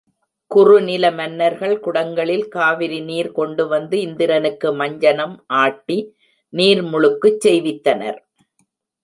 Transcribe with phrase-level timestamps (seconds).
[0.51, 5.99] குறுநில மன்னர்கள், குடங்களில் காவிரிநீர் கொண்டுவந்து இந்திரனுக்கு மஞ்சனம் ஆட்டி
[6.53, 8.19] நீர் முழுக்குச் செய்வித்தனர்.